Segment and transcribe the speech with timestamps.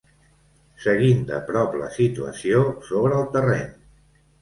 [0.85, 3.73] Seguint de prop la situació sobre el terreny.